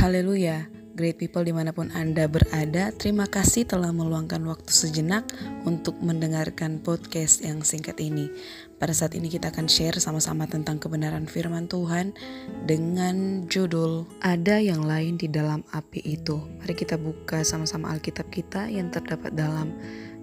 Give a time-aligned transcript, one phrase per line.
[0.00, 0.64] Haleluya,
[0.96, 5.28] great people di mana pun Anda berada, terima kasih telah meluangkan waktu sejenak
[5.68, 8.32] untuk mendengarkan podcast yang singkat ini.
[8.80, 12.16] Pada saat ini kita akan share sama-sama tentang kebenaran firman Tuhan
[12.64, 16.40] dengan judul Ada yang lain di dalam api itu.
[16.64, 19.76] Mari kita buka sama-sama Alkitab kita yang terdapat dalam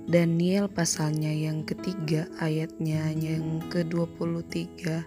[0.09, 5.05] Daniel pasalnya yang ketiga ayatnya yang ke-23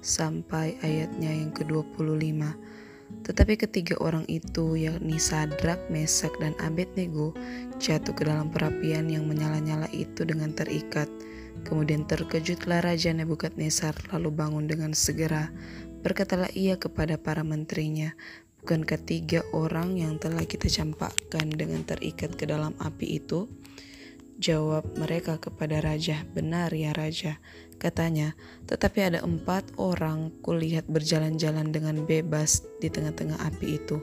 [0.00, 2.56] sampai ayatnya yang ke-25.
[3.26, 7.34] Tetapi ketiga orang itu, yakni Sadrak, Mesak, dan Abednego,
[7.82, 11.10] jatuh ke dalam perapian yang menyala-nyala itu dengan terikat.
[11.66, 15.50] Kemudian terkejutlah Raja Nebukadnezar lalu bangun dengan segera.
[16.06, 18.14] Berkatalah ia kepada para menterinya,
[18.66, 23.46] Bukankah tiga orang yang telah kita campakkan dengan terikat ke dalam api itu?
[24.36, 27.40] Jawab mereka kepada raja, benar ya raja.
[27.80, 28.36] Katanya,
[28.68, 33.96] tetapi ada empat orang kulihat berjalan-jalan dengan bebas di tengah-tengah api itu.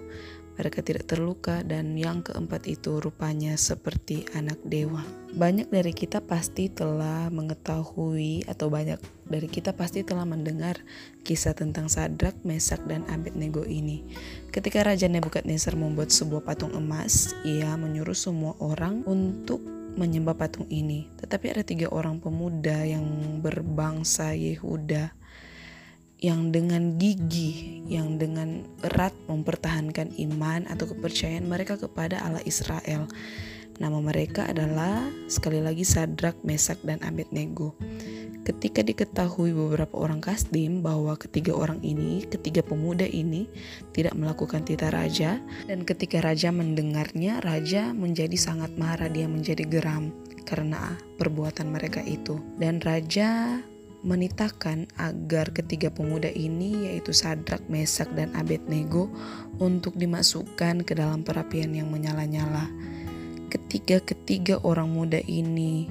[0.54, 5.02] Mereka tidak terluka dan yang keempat itu rupanya seperti anak dewa.
[5.34, 10.78] Banyak dari kita pasti telah mengetahui atau banyak dari kita pasti telah mendengar
[11.26, 14.06] kisah tentang Sadrak, Mesak, dan Abednego ini.
[14.54, 21.10] Ketika Raja Nebukadnezar membuat sebuah patung emas, ia menyuruh semua orang untuk menyembah patung ini.
[21.18, 23.06] Tetapi ada tiga orang pemuda yang
[23.42, 25.24] berbangsa Yehuda
[26.24, 33.12] yang dengan gigi, yang dengan erat mempertahankan iman atau kepercayaan mereka kepada Allah Israel.
[33.76, 37.76] Nama mereka adalah sekali lagi Sadrak, Mesak, dan Abednego.
[38.44, 43.48] Ketika diketahui beberapa orang Kasdim bahwa ketiga orang ini, ketiga pemuda ini
[43.96, 50.12] tidak melakukan tita raja dan ketika raja mendengarnya, raja menjadi sangat marah, dia menjadi geram
[50.44, 52.36] karena perbuatan mereka itu.
[52.60, 53.64] Dan raja
[54.04, 59.08] menitahkan agar ketiga pemuda ini yaitu Sadrak, Mesak, dan Abednego
[59.64, 62.68] untuk dimasukkan ke dalam perapian yang menyala-nyala.
[63.48, 65.88] Ketiga-ketiga orang muda ini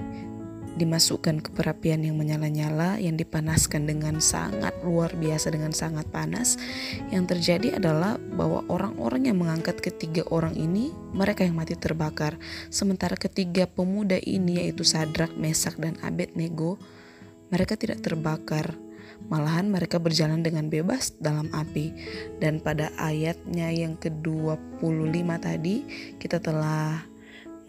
[0.77, 6.57] dimasukkan ke perapian yang menyala-nyala yang dipanaskan dengan sangat luar biasa dengan sangat panas.
[7.13, 12.41] Yang terjadi adalah bahwa orang-orang yang mengangkat ketiga orang ini mereka yang mati terbakar.
[12.73, 16.81] Sementara ketiga pemuda ini yaitu Sadrak, Mesak dan Abednego
[17.53, 18.73] mereka tidak terbakar.
[19.31, 21.95] Malahan mereka berjalan dengan bebas dalam api.
[22.43, 25.77] Dan pada ayatnya yang ke-25 tadi
[26.19, 27.12] kita telah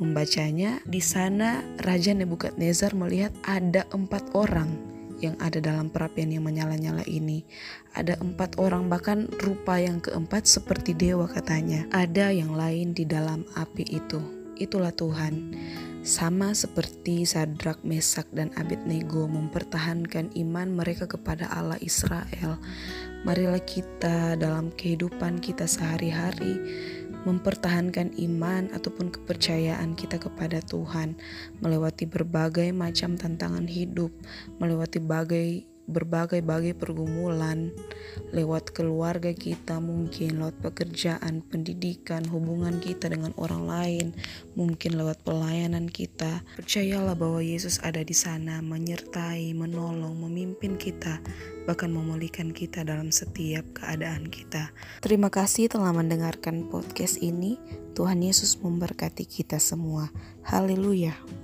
[0.04, 4.94] membacanya, di sana Raja Nebukadnezar melihat ada empat orang
[5.24, 7.48] yang ada dalam perapian yang menyala-nyala ini.
[7.96, 11.88] Ada empat orang, bahkan rupa yang keempat seperti dewa katanya.
[11.96, 14.20] Ada yang lain di dalam api itu.
[14.60, 15.56] Itulah Tuhan.
[16.04, 22.60] Sama seperti Sadrak, Mesak, dan Abednego mempertahankan iman mereka kepada Allah Israel.
[23.24, 26.60] Marilah kita dalam kehidupan kita sehari-hari
[27.24, 31.16] mempertahankan iman ataupun kepercayaan kita kepada Tuhan,
[31.64, 34.12] melewati berbagai macam tantangan hidup,
[34.60, 37.76] melewati bagai berbagai-bagai pergumulan
[38.32, 44.08] lewat keluarga kita mungkin lewat pekerjaan, pendidikan, hubungan kita dengan orang lain,
[44.56, 46.42] mungkin lewat pelayanan kita.
[46.58, 51.20] Percayalah bahwa Yesus ada di sana menyertai, menolong, memimpin kita,
[51.68, 54.72] bahkan memulihkan kita dalam setiap keadaan kita.
[55.04, 57.60] Terima kasih telah mendengarkan podcast ini.
[57.94, 60.10] Tuhan Yesus memberkati kita semua.
[60.42, 61.43] Haleluya.